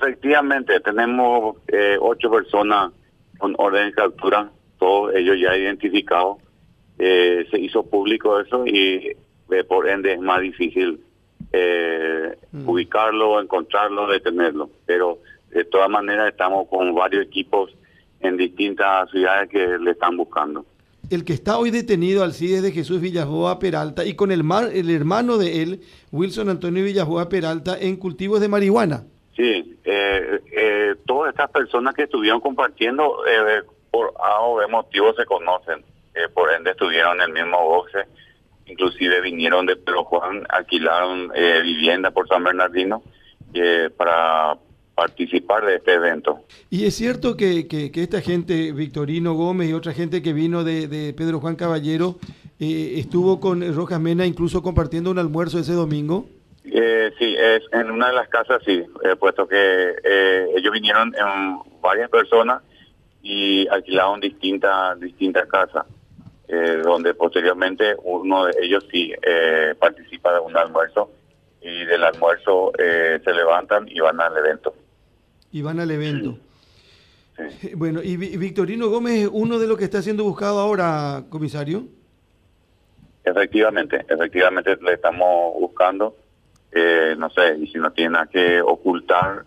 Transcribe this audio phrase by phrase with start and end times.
[0.00, 2.92] Efectivamente, tenemos eh, ocho personas
[3.38, 6.38] con orden de captura, todos ellos ya identificados.
[6.98, 9.16] Eh, se hizo público eso y
[9.50, 11.00] eh, por ende es más difícil
[11.52, 12.68] eh, Mm.
[12.68, 14.70] ubicarlo, encontrarlo, detenerlo.
[14.86, 15.18] Pero
[15.50, 17.70] de todas maneras estamos con varios equipos
[18.20, 20.64] en distintas ciudades que le están buscando.
[21.10, 24.90] El que está hoy detenido, Alcides de Jesús Villajoa Peralta, y con el, mar- el
[24.90, 25.80] hermano de él,
[26.12, 29.04] Wilson Antonio Villajoa Peralta, en cultivos de marihuana.
[29.36, 35.14] Sí, eh, eh, todas estas personas que estuvieron compartiendo eh, por A o B motivos
[35.16, 35.84] se conocen,
[36.14, 37.98] eh, por ende estuvieron en el mismo boxe,
[38.66, 43.02] inclusive vinieron de Pedro Juan, alquilaron eh, vivienda por San Bernardino
[43.54, 44.58] eh, para
[44.94, 46.40] participar de este evento.
[46.68, 50.62] Y es cierto que, que- que esta gente, Victorino Gómez y otra gente que vino
[50.64, 52.16] de, de Pedro Juan Caballero,
[52.58, 56.26] estuvo con Rojas Mena incluso compartiendo un almuerzo ese domingo.
[56.64, 61.14] Eh, sí, es en una de las casas, sí, eh, puesto que eh, ellos vinieron
[61.14, 62.62] en varias personas
[63.22, 65.86] y alquilaron distintas distintas casas,
[66.48, 71.10] eh, donde posteriormente uno de ellos sí eh, participa de un almuerzo
[71.62, 74.74] y del almuerzo eh, se levantan y van al evento.
[75.52, 76.38] y van al evento.
[77.60, 77.70] Sí.
[77.74, 81.84] Bueno, y Vi- Victorino Gómez es uno de los que está siendo buscado ahora, comisario.
[83.24, 86.16] Efectivamente, efectivamente le estamos buscando,
[86.72, 89.44] eh, no sé, y si no tiene nada que ocultar,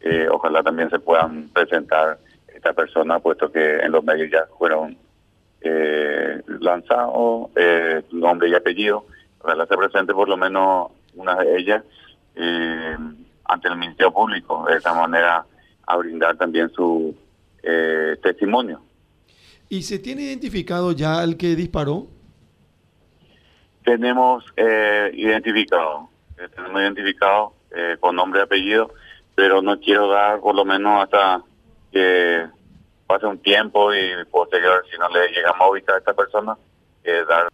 [0.00, 4.96] eh, ojalá también se puedan presentar esta persona, puesto que en los medios ya fueron
[5.60, 9.06] eh, lanzados eh, nombre y apellido,
[9.40, 11.84] ojalá se presente por lo menos una de ellas
[12.34, 12.96] eh,
[13.44, 15.44] ante el Ministerio Público, de esta manera
[15.86, 17.14] a brindar también su
[17.62, 18.80] eh, testimonio.
[19.68, 22.06] ¿Y se tiene identificado ya al que disparó?
[23.84, 26.08] Tenemos eh, identificado,
[26.42, 28.90] eh, tenemos identificado eh, con nombre y apellido,
[29.34, 31.42] pero no quiero dar por lo menos hasta
[31.92, 32.46] que
[33.06, 36.56] pase un tiempo y posterior, si no le llegamos a ubicar a esta persona,
[37.04, 37.48] eh, dar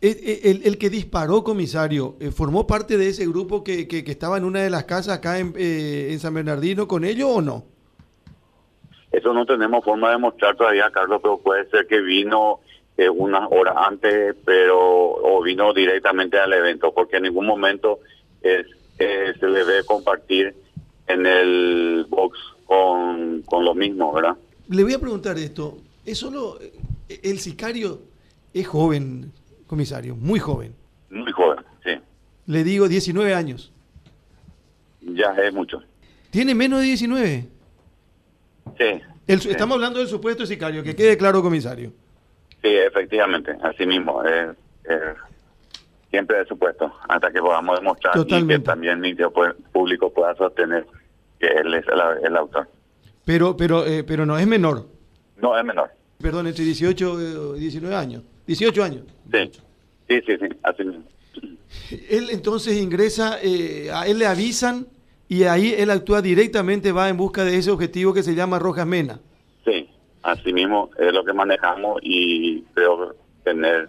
[0.00, 4.36] El, el que disparó, comisario, eh, ¿formó parte de ese grupo que, que- que estaba
[4.36, 7.64] en una de las casas acá en, eh, en San Bernardino con ellos o no?
[9.12, 12.60] Eso no tenemos forma de mostrar todavía, Carlos, pero puede ser que vino
[12.96, 17.98] eh, unas horas antes, pero o vino directamente al evento, porque en ningún momento
[18.42, 18.66] es,
[18.98, 20.54] eh, se le ve compartir
[21.06, 24.36] en el box con, con lo mismo, ¿verdad?
[24.68, 25.78] Le voy a preguntar esto.
[26.04, 28.00] ¿Es solo eh, el sicario
[28.54, 29.32] es joven,
[29.66, 30.74] comisario, muy joven?
[31.10, 31.90] Muy joven, sí.
[32.46, 33.72] Le digo 19 años.
[35.02, 35.82] Ya es mucho.
[36.30, 37.46] ¿Tiene menos de 19?
[38.78, 38.84] Sí.
[39.26, 39.50] El- sí.
[39.50, 41.92] Estamos hablando del supuesto sicario, que quede claro, comisario.
[42.62, 44.22] Sí, efectivamente, así mismo.
[44.24, 44.52] eh,
[46.12, 49.32] siempre de supuesto, hasta que podamos demostrar y que también el Ministerio
[49.72, 50.86] Público pueda sostener
[51.40, 52.68] que él es el, el autor.
[53.24, 54.86] Pero, pero, eh, pero no es menor.
[55.38, 55.90] No, es menor.
[56.20, 58.22] Perdón, entre 18 y 19 años.
[58.46, 59.04] 18 años.
[59.32, 59.50] Sí,
[60.06, 61.04] sí, sí, sí, así mismo.
[62.10, 64.86] Él entonces ingresa, eh, a él le avisan
[65.28, 68.86] y ahí él actúa directamente, va en busca de ese objetivo que se llama Rojas
[68.86, 69.18] Mena.
[69.64, 69.88] Sí,
[70.22, 73.88] así mismo es lo que manejamos y creo tener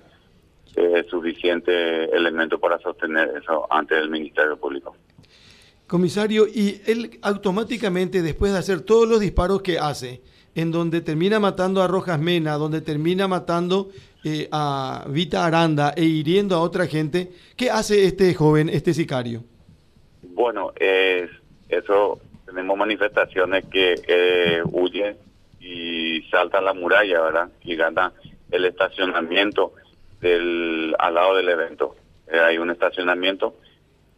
[0.75, 4.95] eh, suficiente elemento para sostener eso ante el Ministerio Público.
[5.87, 10.21] Comisario, y él automáticamente, después de hacer todos los disparos que hace,
[10.55, 13.89] en donde termina matando a Rojas Mena, donde termina matando
[14.23, 19.43] eh, a Vita Aranda e hiriendo a otra gente, ¿qué hace este joven, este sicario?
[20.21, 21.27] Bueno, eh,
[21.69, 25.15] eso tenemos manifestaciones que eh, huye
[25.59, 27.49] y salta la muralla, ¿verdad?
[27.63, 28.13] Y gana
[28.51, 29.73] el estacionamiento
[30.23, 31.95] del al lado del evento.
[32.27, 33.55] Eh, hay un estacionamiento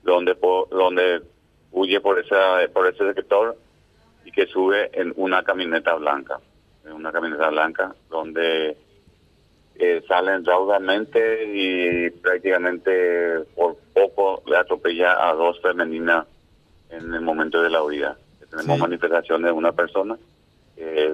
[0.04, 1.22] donde po- donde
[1.72, 3.58] huye por esa por ese sector
[4.24, 6.40] y que sube en una camioneta blanca,
[6.86, 8.78] en una camioneta blanca donde
[9.78, 16.26] eh, salen raudamente y prácticamente por poco le atropella a dos femeninas
[16.90, 18.16] en el momento de la huida.
[18.50, 18.82] Tenemos Sí.
[18.82, 20.18] manifestaciones de una persona,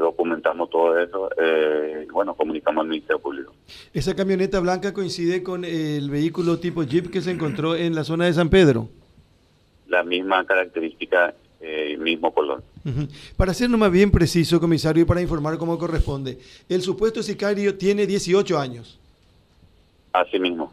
[0.02, 3.54] documentamos todo eso, eh, y bueno, comunicamos al Ministerio Público.
[3.94, 8.26] Esa camioneta blanca coincide con el vehículo tipo Jeep que se encontró en la zona
[8.26, 8.90] de San Pedro.
[9.88, 12.64] La misma característica, eh, mismo color.
[13.38, 18.08] Para ser nomás bien preciso, comisario, y para informar cómo corresponde, el supuesto sicario tiene
[18.08, 18.98] 18 años.
[20.14, 20.72] Así mismo.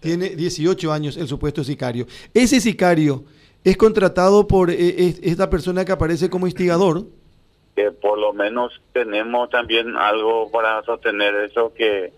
[0.00, 2.06] Tiene 18 años el supuesto sicario.
[2.34, 3.24] Ese sicario
[3.62, 4.76] es contratado por eh,
[5.06, 7.06] es- esta persona que aparece como instigador.
[7.74, 12.12] Que por lo menos tenemos también algo para sostener eso que,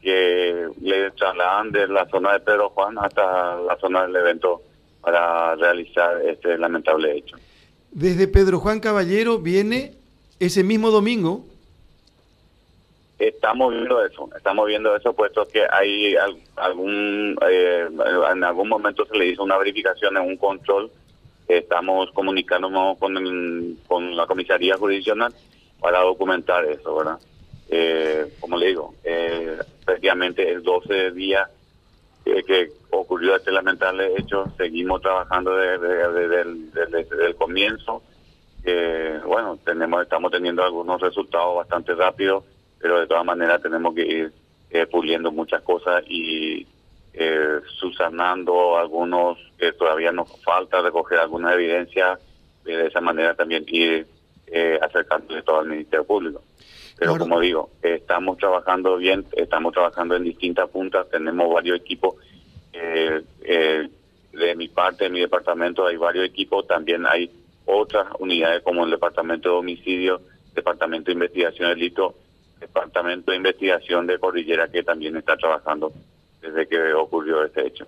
[0.00, 4.62] que le trasladan de la zona de Pedro Juan hasta la zona del evento
[5.00, 7.36] para realizar este lamentable hecho.
[7.90, 9.94] desde Pedro Juan Caballero viene
[10.38, 11.44] ese mismo domingo.
[13.18, 16.16] Estamos viendo eso, estamos viendo eso, puesto que hay
[16.56, 17.88] algún, eh,
[18.32, 20.90] en algún momento se le hizo una verificación en un control.
[21.58, 25.32] Estamos comunicándonos con, con la comisaría jurisdiccional
[25.80, 27.18] para documentar eso, ¿verdad?
[27.68, 31.50] Eh, como le digo, eh, prácticamente el 12 de día
[32.24, 38.02] que ocurrió este lamentable hecho, seguimos trabajando desde, el comienzo.
[39.26, 42.44] bueno, tenemos estamos teniendo algunos resultados bastante rápidos,
[42.78, 44.32] pero de todas maneras tenemos que ir
[44.74, 46.66] eh, puliendo muchas cosas y
[47.14, 52.18] eh, subsanando algunos que todavía nos falta recoger alguna evidencia,
[52.64, 54.06] de esa manera también ir
[54.46, 56.42] eh, acercándose todo al Ministerio Público.
[56.98, 62.14] Pero como digo, estamos trabajando bien, estamos trabajando en distintas puntas, tenemos varios equipos.
[62.72, 63.88] Eh, eh,
[64.32, 67.30] de mi parte, de mi departamento, hay varios equipos, también hay
[67.66, 70.20] otras unidades como el Departamento de Homicidio,
[70.54, 72.14] Departamento de Investigación de Delito,
[72.60, 75.92] Departamento de Investigación de Cordillera que también está trabajando
[76.42, 77.86] desde que ocurrió este hecho.